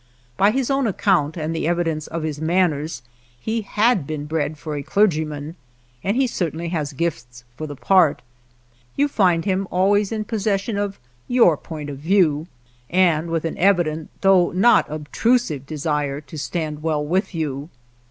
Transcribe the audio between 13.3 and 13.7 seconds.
an